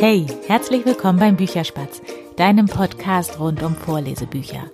Hey, 0.00 0.24
herzlich 0.46 0.86
willkommen 0.86 1.18
beim 1.18 1.36
Bücherspatz, 1.36 2.00
deinem 2.36 2.64
Podcast 2.64 3.38
rund 3.38 3.62
um 3.62 3.76
Vorlesebücher. 3.76 4.70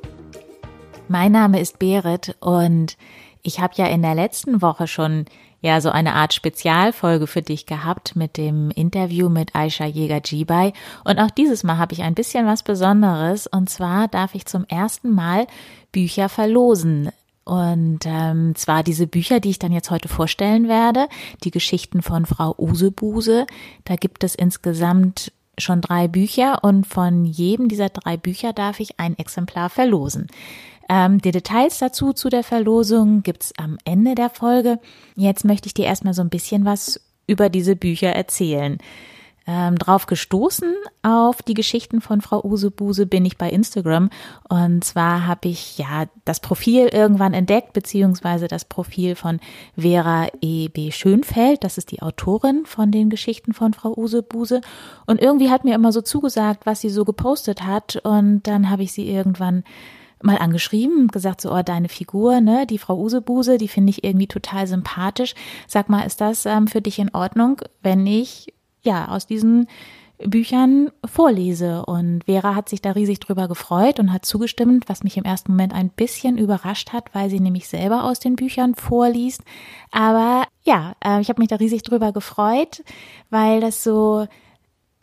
Mein 1.09 1.33
Name 1.33 1.59
ist 1.59 1.81
Berit 1.81 2.37
und 2.39 2.97
ich 3.43 3.59
habe 3.59 3.75
ja 3.75 3.87
in 3.87 4.03
der 4.03 4.15
letzten 4.15 4.63
Woche 4.63 4.87
schon 4.87 5.25
ja 5.61 5.81
so 5.81 5.91
eine 5.91 6.15
Art 6.15 6.33
Spezialfolge 6.33 7.27
für 7.27 7.43
dich 7.43 7.67
gehabt 7.67 8.15
mit 8.15 8.37
dem 8.37 8.71
Interview 8.71 9.29
mit 9.29 9.53
Aisha 9.57 9.85
Jäger-Jibai 9.85 10.73
und 11.05 11.19
auch 11.19 11.33
dieses 11.33 11.65
Mal 11.65 11.77
habe 11.77 11.95
ich 11.95 12.05
ein 12.05 12.15
bisschen 12.15 12.47
was 12.47 12.63
Besonderes 12.63 13.49
und 13.49 13.69
zwar 13.69 14.07
darf 14.07 14.37
ich 14.37 14.47
zum 14.47 14.65
ersten 14.67 15.11
Mal 15.13 15.49
Bücher 15.91 16.29
verlosen. 16.29 17.11
Und 17.47 18.01
ähm, 18.07 18.57
zwar 18.57 18.83
diese 18.83 19.07
Bücher, 19.07 19.39
die 19.39 19.51
ich 19.51 19.61
dann 19.61 19.71
jetzt 19.71 19.93
heute 19.93 20.09
vorstellen 20.09 20.67
werde, 20.67 21.07
die 21.45 21.53
Geschichten 21.53 22.03
von 22.03 22.27
Frau 22.27 22.57
Usebuse. 22.59 23.47
Da 23.85 23.95
gibt 23.95 24.25
es 24.25 24.35
insgesamt 24.35 25.33
schon 25.57 25.81
drei 25.81 26.09
Bücher 26.09 26.65
und 26.65 26.89
von 26.89 27.25
jedem 27.25 27.69
dieser 27.69 27.89
drei 27.89 28.17
Bücher 28.17 28.53
darf 28.53 28.81
ich 28.81 28.99
ein 28.99 29.17
Exemplar 29.17 29.71
verlosen. 29.71 30.27
Ähm, 30.89 31.21
die 31.23 31.31
Details 31.31 31.79
dazu 31.79 32.13
zu 32.13 32.31
der 32.31 32.43
Verlosung 32.43 33.23
gibt's 33.23 33.53
am 33.57 33.79
Ende 33.85 34.17
der 34.17 34.29
Folge. 34.29 34.81
Jetzt 35.15 35.45
möchte 35.45 35.69
ich 35.69 35.75
dir 35.75 35.85
erstmal 35.85 36.15
so 36.15 36.23
ein 36.23 36.31
bisschen 36.31 36.65
was 36.65 37.01
über 37.29 37.49
diese 37.49 37.77
Bücher 37.77 38.09
erzählen 38.09 38.79
ähm, 39.47 39.77
drauf 39.77 40.07
gestoßen 40.07 40.75
auf 41.03 41.43
die 41.43 41.55
Geschichten 41.55 42.01
von 42.01 42.21
Frau 42.21 42.45
Usebuse 42.45 43.07
bin 43.07 43.25
ich 43.25 43.39
bei 43.39 43.49
Instagram 43.49 44.11
und 44.49 44.85
zwar 44.85 45.27
habe 45.27 45.49
ich 45.49 45.79
ja 45.79 46.07
das 46.25 46.41
Profil 46.41 46.89
irgendwann 46.93 47.33
entdeckt 47.33 47.73
beziehungsweise 47.73 48.49
das 48.49 48.65
Profil 48.65 49.15
von 49.15 49.41
Vera 49.77 50.29
E. 50.41 50.69
B. 50.69 50.91
Schönfeld, 50.91 51.65
das 51.65 51.79
ist 51.79 51.93
die 51.93 52.03
Autorin 52.03 52.67
von 52.67 52.91
den 52.91 53.11
Geschichten 53.11 53.53
von 53.53 53.73
Frau 53.73 53.97
Usebuse 53.97 54.61
und 55.07 55.21
irgendwie 55.21 55.51
hat 55.51 55.65
mir 55.65 55.75
immer 55.75 55.93
so 55.93 56.03
zugesagt, 56.03 56.67
was 56.67 56.81
sie 56.81 56.91
so 56.91 57.05
gepostet 57.05 57.63
hat 57.63 57.97
und 58.05 58.43
dann 58.45 58.69
habe 58.71 58.83
ich 58.83 58.93
sie 58.93 59.09
irgendwann 59.09 59.63
mal 60.23 60.39
angeschrieben, 60.39 61.09
gesagt 61.09 61.41
so, 61.41 61.53
oh, 61.53 61.63
deine 61.63 61.89
Figur, 61.89 62.41
ne, 62.41 62.67
die 62.67 62.79
Frau 62.79 62.97
Usebuse, 62.99 63.59
die 63.59 63.69
finde 63.69 63.91
ich 63.91 64.03
irgendwie 64.03 64.27
total 64.27 64.67
sympathisch. 64.67 65.35
Sag 65.67 65.89
mal, 65.89 66.03
ist 66.03 66.21
das 66.21 66.47
ähm, 66.47 66.67
für 66.67 66.81
dich 66.81 66.99
in 66.99 67.15
Ordnung, 67.15 67.61
wenn 67.83 68.07
ich 68.07 68.53
ja, 68.87 69.09
aus 69.09 69.27
diesen 69.27 69.69
Büchern 70.19 70.91
vorlese. 71.05 71.85
Und 71.85 72.25
Vera 72.25 72.55
hat 72.55 72.69
sich 72.69 72.81
da 72.81 72.93
riesig 72.93 73.21
drüber 73.21 73.49
gefreut 73.49 74.01
und 74.01 74.13
hat 74.13 74.25
zugestimmt, 74.25 74.89
was 74.89 75.05
mich 75.05 75.17
im 75.17 75.25
ersten 75.25 75.53
Moment 75.53 75.75
ein 75.75 75.91
bisschen 75.91 76.39
überrascht 76.39 76.93
hat, 76.93 77.15
weil 77.15 77.29
sie 77.29 77.41
nämlich 77.41 77.69
selber 77.69 78.05
aus 78.05 78.19
den 78.19 78.37
Büchern 78.37 78.75
vorliest. 78.75 79.43
Aber 79.91 80.45
ja, 80.65 80.95
äh, 81.05 81.21
ich 81.21 81.29
habe 81.29 81.41
mich 81.41 81.49
da 81.49 81.57
riesig 81.57 81.83
drüber 81.83 82.13
gefreut, 82.13 82.83
weil 83.31 83.61
das 83.61 83.83
so 83.85 84.27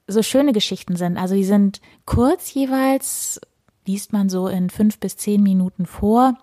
so 0.07 0.21
schöne 0.21 0.51
Geschichten 0.51 0.95
sind. 0.95 1.17
Also 1.17 1.35
die 1.35 1.45
sind 1.45 1.79
kurz 2.05 2.53
jeweils, 2.53 3.39
liest 3.85 4.13
man 4.13 4.29
so 4.29 4.47
in 4.47 4.69
fünf 4.69 4.99
bis 4.99 5.15
zehn 5.17 5.41
Minuten 5.41 5.85
vor. 5.85 6.37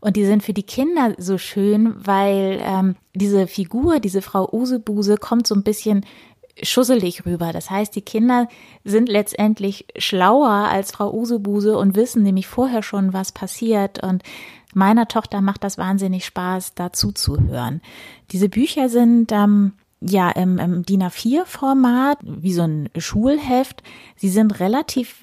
Und 0.00 0.16
die 0.16 0.26
sind 0.26 0.42
für 0.42 0.52
die 0.52 0.64
Kinder 0.64 1.14
so 1.18 1.38
schön, 1.38 1.94
weil 1.96 2.60
ähm, 2.62 2.96
diese 3.14 3.46
Figur, 3.46 4.00
diese 4.00 4.22
Frau 4.22 4.48
Usebuse, 4.52 5.16
kommt 5.16 5.46
so 5.46 5.54
ein 5.54 5.62
bisschen 5.62 6.04
schusselig 6.62 7.26
rüber. 7.26 7.52
Das 7.52 7.70
heißt, 7.70 7.94
die 7.96 8.02
Kinder 8.02 8.48
sind 8.84 9.08
letztendlich 9.08 9.86
schlauer 9.96 10.50
als 10.50 10.92
Frau 10.92 11.12
Usebuse 11.12 11.76
und 11.76 11.96
wissen 11.96 12.22
nämlich 12.22 12.46
vorher 12.46 12.82
schon, 12.82 13.12
was 13.12 13.32
passiert. 13.32 14.02
Und 14.02 14.22
meiner 14.72 15.08
Tochter 15.08 15.40
macht 15.40 15.64
das 15.64 15.78
wahnsinnig 15.78 16.24
Spaß, 16.24 16.74
dazu 16.74 17.12
zu 17.12 17.40
hören. 17.40 17.80
Diese 18.30 18.48
Bücher 18.48 18.88
sind 18.88 19.32
ähm, 19.32 19.72
ja 20.00 20.30
im, 20.30 20.58
im 20.58 20.84
DIN 20.84 21.02
A4-Format, 21.02 22.18
wie 22.22 22.52
so 22.52 22.62
ein 22.62 22.88
Schulheft. 22.96 23.82
Sie 24.16 24.28
sind 24.28 24.60
relativ 24.60 25.16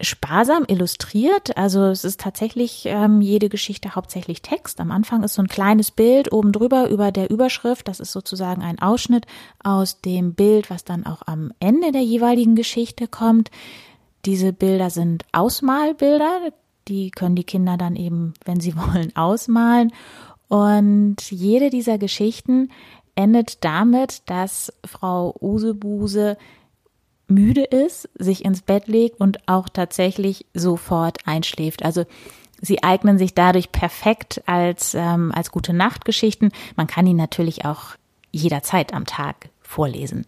sparsam 0.00 0.64
illustriert. 0.68 1.56
Also 1.56 1.84
es 1.84 2.04
ist 2.04 2.20
tatsächlich 2.20 2.84
ähm, 2.86 3.20
jede 3.20 3.48
Geschichte 3.48 3.94
hauptsächlich 3.94 4.42
Text. 4.42 4.80
Am 4.80 4.90
Anfang 4.90 5.22
ist 5.22 5.34
so 5.34 5.42
ein 5.42 5.48
kleines 5.48 5.90
Bild 5.90 6.32
oben 6.32 6.52
drüber 6.52 6.88
über 6.90 7.12
der 7.12 7.30
Überschrift. 7.30 7.88
Das 7.88 8.00
ist 8.00 8.12
sozusagen 8.12 8.62
ein 8.62 8.78
Ausschnitt 8.78 9.26
aus 9.62 10.00
dem 10.00 10.34
Bild, 10.34 10.68
was 10.70 10.84
dann 10.84 11.06
auch 11.06 11.22
am 11.26 11.52
Ende 11.60 11.92
der 11.92 12.02
jeweiligen 12.02 12.56
Geschichte 12.56 13.08
kommt. 13.08 13.50
Diese 14.26 14.52
Bilder 14.52 14.90
sind 14.90 15.24
Ausmalbilder. 15.32 16.52
Die 16.88 17.10
können 17.10 17.36
die 17.36 17.44
Kinder 17.44 17.76
dann 17.76 17.96
eben, 17.96 18.34
wenn 18.44 18.60
sie 18.60 18.76
wollen, 18.76 19.16
ausmalen. 19.16 19.92
Und 20.48 21.16
jede 21.30 21.70
dieser 21.70 21.96
Geschichten 21.98 22.70
endet 23.14 23.64
damit, 23.64 24.22
dass 24.26 24.72
Frau 24.84 25.34
Usebuse 25.40 26.36
müde 27.28 27.64
ist, 27.64 28.08
sich 28.14 28.44
ins 28.44 28.62
Bett 28.62 28.86
legt 28.88 29.20
und 29.20 29.48
auch 29.48 29.68
tatsächlich 29.68 30.46
sofort 30.54 31.18
einschläft. 31.26 31.84
Also 31.84 32.04
sie 32.60 32.82
eignen 32.82 33.18
sich 33.18 33.34
dadurch 33.34 33.72
perfekt 33.72 34.42
als, 34.46 34.94
ähm, 34.94 35.32
als 35.34 35.50
gute 35.50 35.72
Nachtgeschichten. 35.72 36.52
Man 36.76 36.86
kann 36.86 37.06
ihn 37.06 37.16
natürlich 37.16 37.64
auch 37.64 37.96
jederzeit 38.32 38.94
am 38.94 39.06
Tag 39.06 39.48
vorlesen. 39.60 40.26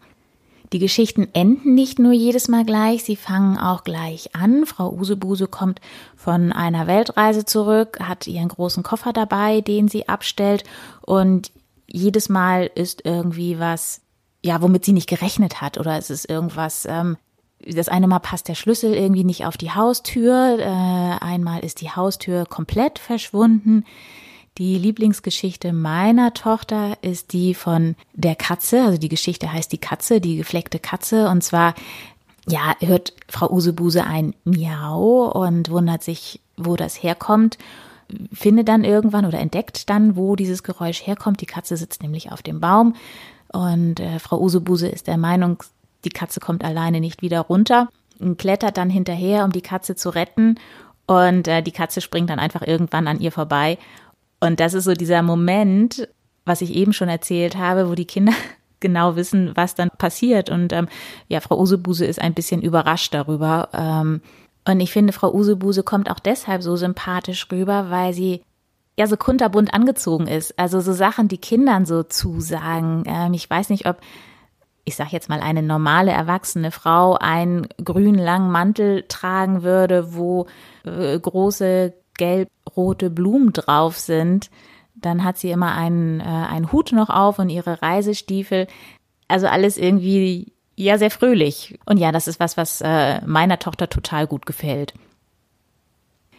Die 0.72 0.78
Geschichten 0.78 1.28
enden 1.32 1.74
nicht 1.74 1.98
nur 1.98 2.12
jedes 2.12 2.48
Mal 2.48 2.64
gleich, 2.64 3.02
sie 3.02 3.16
fangen 3.16 3.56
auch 3.56 3.84
gleich 3.84 4.34
an. 4.34 4.66
Frau 4.66 4.92
Usebuse 4.92 5.46
kommt 5.46 5.80
von 6.14 6.52
einer 6.52 6.86
Weltreise 6.86 7.46
zurück, 7.46 8.00
hat 8.00 8.26
ihren 8.26 8.48
großen 8.48 8.82
Koffer 8.82 9.14
dabei, 9.14 9.62
den 9.62 9.88
sie 9.88 10.08
abstellt 10.08 10.64
und 11.00 11.52
jedes 11.86 12.28
Mal 12.28 12.70
ist 12.74 13.06
irgendwie 13.06 13.58
was 13.58 14.02
ja, 14.44 14.62
womit 14.62 14.84
sie 14.84 14.92
nicht 14.92 15.08
gerechnet 15.08 15.60
hat 15.60 15.78
oder 15.78 15.96
es 15.98 16.10
ist 16.10 16.28
irgendwas, 16.28 16.86
ähm, 16.88 17.16
das 17.60 17.88
eine 17.88 18.06
Mal 18.06 18.20
passt 18.20 18.48
der 18.48 18.54
Schlüssel 18.54 18.94
irgendwie 18.94 19.24
nicht 19.24 19.44
auf 19.44 19.56
die 19.56 19.72
Haustür, 19.72 20.58
äh, 20.58 21.24
einmal 21.24 21.64
ist 21.64 21.80
die 21.80 21.90
Haustür 21.90 22.46
komplett 22.46 22.98
verschwunden. 22.98 23.84
Die 24.58 24.78
Lieblingsgeschichte 24.78 25.72
meiner 25.72 26.34
Tochter 26.34 26.98
ist 27.02 27.32
die 27.32 27.54
von 27.54 27.94
der 28.14 28.36
Katze, 28.36 28.82
also 28.82 28.98
die 28.98 29.08
Geschichte 29.08 29.52
heißt 29.52 29.70
die 29.72 29.78
Katze, 29.78 30.20
die 30.20 30.36
gefleckte 30.36 30.78
Katze 30.78 31.28
und 31.28 31.42
zwar 31.42 31.74
ja, 32.48 32.74
hört 32.80 33.12
Frau 33.28 33.50
Usebuse 33.50 34.04
ein 34.04 34.34
Miau 34.44 35.30
und 35.30 35.70
wundert 35.70 36.02
sich, 36.02 36.40
wo 36.56 36.76
das 36.76 37.02
herkommt 37.02 37.58
findet 38.32 38.68
dann 38.68 38.84
irgendwann 38.84 39.26
oder 39.26 39.38
entdeckt 39.38 39.90
dann, 39.90 40.16
wo 40.16 40.36
dieses 40.36 40.62
Geräusch 40.62 41.06
herkommt. 41.06 41.40
Die 41.40 41.46
Katze 41.46 41.76
sitzt 41.76 42.02
nämlich 42.02 42.32
auf 42.32 42.42
dem 42.42 42.60
Baum 42.60 42.94
und 43.52 44.00
äh, 44.00 44.18
Frau 44.18 44.40
Usebuse 44.40 44.88
ist 44.88 45.06
der 45.06 45.18
Meinung, 45.18 45.62
die 46.04 46.10
Katze 46.10 46.40
kommt 46.40 46.64
alleine 46.64 47.00
nicht 47.00 47.22
wieder 47.22 47.40
runter 47.40 47.88
und 48.18 48.38
klettert 48.38 48.76
dann 48.76 48.90
hinterher, 48.90 49.44
um 49.44 49.52
die 49.52 49.62
Katze 49.62 49.96
zu 49.96 50.10
retten. 50.10 50.56
Und 51.06 51.48
äh, 51.48 51.62
die 51.62 51.72
Katze 51.72 52.00
springt 52.00 52.30
dann 52.30 52.38
einfach 52.38 52.62
irgendwann 52.62 53.08
an 53.08 53.20
ihr 53.20 53.32
vorbei. 53.32 53.78
Und 54.40 54.60
das 54.60 54.74
ist 54.74 54.84
so 54.84 54.92
dieser 54.92 55.22
Moment, 55.22 56.08
was 56.44 56.60
ich 56.60 56.74
eben 56.74 56.92
schon 56.92 57.08
erzählt 57.08 57.56
habe, 57.56 57.88
wo 57.88 57.94
die 57.94 58.04
Kinder 58.04 58.32
genau 58.80 59.16
wissen, 59.16 59.52
was 59.54 59.74
dann 59.74 59.90
passiert. 59.90 60.50
Und 60.50 60.72
ähm, 60.72 60.88
ja, 61.28 61.40
Frau 61.40 61.58
Usebuse 61.58 62.04
ist 62.04 62.20
ein 62.20 62.34
bisschen 62.34 62.62
überrascht 62.62 63.14
darüber. 63.14 63.70
Ähm, 63.72 64.20
und 64.66 64.80
ich 64.80 64.92
finde, 64.92 65.14
Frau 65.14 65.32
Usebuse 65.32 65.82
kommt 65.82 66.10
auch 66.10 66.18
deshalb 66.18 66.62
so 66.62 66.76
sympathisch 66.76 67.46
rüber, 67.50 67.86
weil 67.88 68.12
sie 68.12 68.42
ja 68.98 69.06
so 69.06 69.16
kunterbunt 69.16 69.72
angezogen 69.72 70.26
ist. 70.26 70.58
Also 70.58 70.80
so 70.80 70.92
Sachen, 70.92 71.28
die 71.28 71.38
Kindern 71.38 71.86
so 71.86 72.02
zusagen. 72.02 73.04
Ähm, 73.06 73.32
ich 73.32 73.48
weiß 73.48 73.70
nicht, 73.70 73.86
ob 73.86 73.98
ich 74.84 74.96
sag 74.96 75.12
jetzt 75.12 75.28
mal, 75.28 75.40
eine 75.40 75.62
normale 75.62 76.10
erwachsene 76.10 76.70
Frau 76.70 77.14
einen 77.14 77.68
grün 77.84 78.14
langen 78.14 78.50
Mantel 78.50 79.04
tragen 79.06 79.62
würde, 79.62 80.14
wo 80.14 80.46
äh, 80.84 81.18
große 81.18 81.92
gelb-rote 82.16 83.10
Blumen 83.10 83.52
drauf 83.52 83.98
sind, 83.98 84.50
dann 84.94 85.24
hat 85.24 85.36
sie 85.36 85.50
immer 85.50 85.74
einen, 85.74 86.20
äh, 86.20 86.24
einen 86.24 86.72
Hut 86.72 86.92
noch 86.92 87.10
auf 87.10 87.38
und 87.38 87.50
ihre 87.50 87.82
Reisestiefel. 87.82 88.66
Also 89.28 89.46
alles 89.46 89.76
irgendwie 89.76 90.54
ja 90.74 90.96
sehr 90.96 91.10
fröhlich. 91.10 91.78
Und 91.84 91.98
ja, 91.98 92.10
das 92.10 92.26
ist 92.26 92.40
was, 92.40 92.56
was 92.56 92.80
äh, 92.80 93.20
meiner 93.26 93.58
Tochter 93.58 93.88
total 93.90 94.26
gut 94.26 94.46
gefällt. 94.46 94.94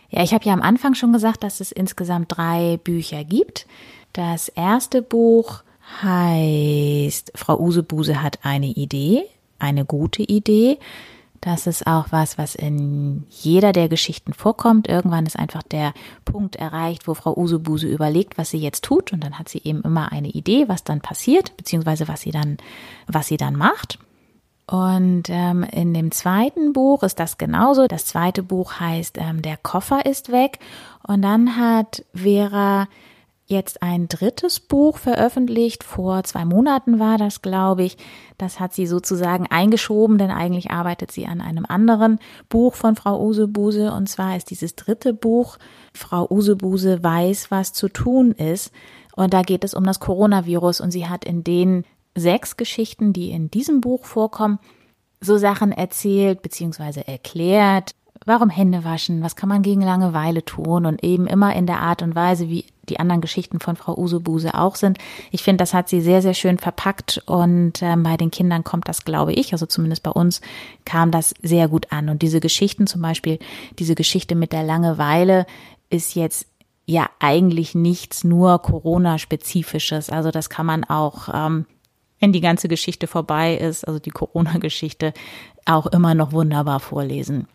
Ja, 0.09 0.23
ich 0.23 0.33
habe 0.33 0.45
ja 0.45 0.53
am 0.53 0.61
Anfang 0.61 0.95
schon 0.95 1.13
gesagt, 1.13 1.43
dass 1.43 1.59
es 1.59 1.71
insgesamt 1.71 2.35
drei 2.35 2.77
Bücher 2.83 3.23
gibt. 3.23 3.67
Das 4.13 4.49
erste 4.49 5.01
Buch 5.01 5.63
heißt 6.01 7.31
Frau 7.35 7.59
Usebuse 7.59 8.21
hat 8.21 8.39
eine 8.43 8.67
Idee, 8.67 9.23
eine 9.59 9.85
gute 9.85 10.23
Idee. 10.23 10.77
Das 11.41 11.67
ist 11.67 11.87
auch 11.87 12.07
was, 12.09 12.37
was 12.37 12.53
in 12.55 13.25
jeder 13.29 13.71
der 13.71 13.87
Geschichten 13.87 14.33
vorkommt. 14.33 14.89
Irgendwann 14.89 15.25
ist 15.25 15.39
einfach 15.39 15.63
der 15.63 15.93
Punkt 16.25 16.57
erreicht, 16.57 17.07
wo 17.07 17.13
Frau 17.13 17.37
Usebuse 17.37 17.87
überlegt, 17.87 18.37
was 18.37 18.49
sie 18.49 18.57
jetzt 18.57 18.83
tut. 18.83 19.13
Und 19.13 19.23
dann 19.23 19.39
hat 19.39 19.47
sie 19.47 19.61
eben 19.63 19.81
immer 19.83 20.11
eine 20.11 20.29
Idee, 20.29 20.67
was 20.67 20.83
dann 20.83 20.99
passiert, 20.99 21.55
beziehungsweise 21.55 22.07
was 22.09 22.21
sie 22.21 22.31
dann, 22.31 22.57
was 23.07 23.27
sie 23.27 23.37
dann 23.37 23.55
macht. 23.55 23.99
Und 24.69 25.23
ähm, 25.29 25.63
in 25.63 25.95
dem 25.95 26.11
zweiten 26.11 26.73
Buch 26.73 27.01
ist 27.01 27.19
das 27.19 27.39
genauso. 27.39 27.87
Das 27.87 28.05
zweite 28.05 28.43
Buch 28.43 28.79
heißt 28.79 29.17
ähm, 29.19 29.41
Der 29.41 29.57
Koffer 29.57 30.05
ist 30.05 30.31
weg. 30.31 30.59
Und 31.07 31.23
dann 31.23 31.57
hat 31.57 32.05
Vera 32.13 32.87
jetzt 33.47 33.81
ein 33.81 34.07
drittes 34.07 34.59
Buch 34.59 34.99
veröffentlicht. 34.99 35.83
Vor 35.83 36.23
zwei 36.23 36.45
Monaten 36.45 36.99
war 36.99 37.17
das, 37.17 37.41
glaube 37.41 37.81
ich. 37.81 37.97
Das 38.37 38.59
hat 38.59 38.73
sie 38.73 38.85
sozusagen 38.85 39.47
eingeschoben, 39.47 40.19
denn 40.19 40.29
eigentlich 40.29 40.69
arbeitet 40.69 41.11
sie 41.11 41.25
an 41.25 41.41
einem 41.41 41.65
anderen 41.67 42.19
Buch 42.47 42.75
von 42.75 42.95
Frau 42.95 43.19
Usebuse. 43.25 43.91
Und 43.91 44.07
zwar 44.07 44.37
ist 44.37 44.51
dieses 44.51 44.75
dritte 44.75 45.15
Buch 45.15 45.57
Frau 45.95 46.27
Usebuse 46.29 47.03
weiß, 47.03 47.49
was 47.49 47.73
zu 47.73 47.89
tun 47.89 48.33
ist. 48.33 48.71
Und 49.15 49.33
da 49.33 49.41
geht 49.41 49.63
es 49.63 49.73
um 49.73 49.83
das 49.83 49.99
Coronavirus. 49.99 50.79
Und 50.79 50.91
sie 50.91 51.07
hat 51.07 51.25
in 51.25 51.43
den 51.43 51.85
sechs 52.19 52.57
Geschichten, 52.57 53.13
die 53.13 53.31
in 53.31 53.49
diesem 53.49 53.81
Buch 53.81 54.05
vorkommen, 54.05 54.59
so 55.21 55.37
Sachen 55.37 55.71
erzählt 55.71 56.41
bzw. 56.41 57.01
erklärt, 57.01 57.95
warum 58.25 58.49
Hände 58.49 58.83
waschen, 58.83 59.21
was 59.23 59.35
kann 59.35 59.49
man 59.49 59.61
gegen 59.61 59.81
Langeweile 59.81 60.43
tun 60.43 60.85
und 60.85 61.03
eben 61.03 61.27
immer 61.27 61.55
in 61.55 61.65
der 61.65 61.81
Art 61.81 62.01
und 62.01 62.15
Weise, 62.15 62.49
wie 62.49 62.65
die 62.89 62.99
anderen 62.99 63.21
Geschichten 63.21 63.59
von 63.59 63.75
Frau 63.75 63.97
Usebuse 63.97 64.53
auch 64.55 64.75
sind. 64.75 64.97
Ich 65.31 65.43
finde, 65.43 65.61
das 65.61 65.73
hat 65.73 65.89
sie 65.89 66.01
sehr, 66.01 66.21
sehr 66.21 66.33
schön 66.33 66.57
verpackt 66.57 67.21
und 67.25 67.81
äh, 67.81 67.95
bei 67.97 68.17
den 68.17 68.31
Kindern 68.31 68.63
kommt 68.63 68.87
das, 68.87 69.05
glaube 69.05 69.33
ich, 69.33 69.53
also 69.53 69.65
zumindest 69.65 70.03
bei 70.03 70.11
uns 70.11 70.41
kam 70.85 71.11
das 71.11 71.33
sehr 71.41 71.67
gut 71.67 71.91
an. 71.91 72.09
Und 72.09 72.21
diese 72.21 72.39
Geschichten 72.39 72.87
zum 72.87 73.01
Beispiel, 73.01 73.39
diese 73.77 73.95
Geschichte 73.95 74.35
mit 74.35 74.51
der 74.53 74.63
Langeweile 74.63 75.45
ist 75.89 76.15
jetzt 76.15 76.47
ja 76.85 77.07
eigentlich 77.19 77.75
nichts 77.75 78.23
nur 78.23 78.59
Corona-spezifisches. 78.59 80.09
Also 80.09 80.31
das 80.31 80.49
kann 80.49 80.65
man 80.65 80.83
auch 80.83 81.29
ähm, 81.31 81.65
wenn 82.19 82.33
die 82.33 82.41
ganze 82.41 82.67
Geschichte 82.67 83.07
vorbei 83.07 83.55
ist, 83.55 83.87
also 83.87 83.99
die 83.99 84.11
Corona-Geschichte, 84.11 85.13
auch 85.65 85.87
immer 85.87 86.15
noch 86.15 86.31
wunderbar 86.31 86.79
vorlesen. 86.79 87.47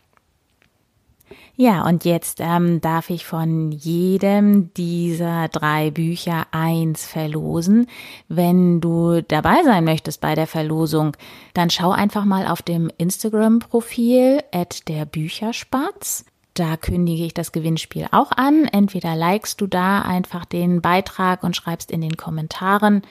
Ja, 1.56 1.86
und 1.86 2.04
jetzt 2.04 2.40
ähm, 2.40 2.80
darf 2.80 3.10
ich 3.10 3.24
von 3.24 3.70
jedem 3.70 4.74
dieser 4.74 5.46
drei 5.48 5.92
Bücher 5.92 6.48
eins 6.50 7.06
verlosen. 7.06 7.86
Wenn 8.28 8.80
du 8.80 9.22
dabei 9.22 9.62
sein 9.62 9.84
möchtest 9.84 10.20
bei 10.20 10.34
der 10.34 10.48
Verlosung, 10.48 11.16
dann 11.54 11.70
schau 11.70 11.92
einfach 11.92 12.24
mal 12.24 12.48
auf 12.48 12.60
dem 12.60 12.90
Instagram-Profil 12.98 14.40
at 14.52 14.88
der 14.88 15.04
Bücherspatz. 15.04 16.24
Da 16.54 16.76
kündige 16.76 17.24
ich 17.24 17.34
das 17.34 17.52
Gewinnspiel 17.52 18.06
auch 18.10 18.32
an. 18.32 18.64
Entweder 18.66 19.14
likest 19.14 19.60
du 19.60 19.68
da 19.68 20.02
einfach 20.02 20.44
den 20.44 20.82
Beitrag 20.82 21.44
und 21.44 21.54
schreibst 21.54 21.92
in 21.92 22.00
den 22.00 22.16
Kommentaren, 22.16 23.02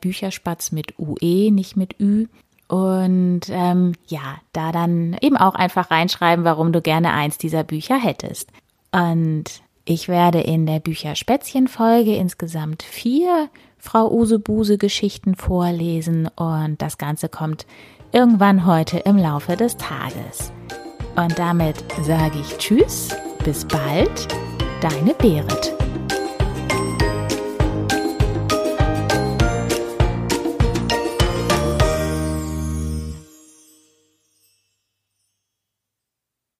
Bücherspatz 0.00 0.72
mit 0.72 0.98
UE, 0.98 1.50
nicht 1.50 1.76
mit 1.76 1.98
Ü. 1.98 2.26
Und 2.68 3.40
ähm, 3.48 3.94
ja, 4.06 4.36
da 4.52 4.70
dann 4.72 5.16
eben 5.20 5.36
auch 5.36 5.54
einfach 5.54 5.90
reinschreiben, 5.90 6.44
warum 6.44 6.72
du 6.72 6.80
gerne 6.82 7.12
eins 7.12 7.38
dieser 7.38 7.64
Bücher 7.64 7.96
hättest. 7.96 8.50
Und 8.92 9.63
ich 9.84 10.08
werde 10.08 10.40
in 10.40 10.66
der 10.66 10.80
Bücherspätzchen-Folge 10.80 12.16
insgesamt 12.16 12.82
vier 12.82 13.48
Frau 13.78 14.10
Usebuse 14.10 14.78
Geschichten 14.78 15.34
vorlesen 15.34 16.28
und 16.36 16.80
das 16.80 16.96
Ganze 16.96 17.28
kommt 17.28 17.66
irgendwann 18.12 18.64
heute 18.64 18.98
im 19.00 19.18
Laufe 19.18 19.56
des 19.56 19.76
Tages. 19.76 20.52
Und 21.16 21.38
damit 21.38 21.84
sage 22.02 22.38
ich 22.40 22.56
Tschüss, 22.56 23.10
bis 23.44 23.66
bald, 23.66 24.28
deine 24.80 25.14
Berit. 25.14 25.83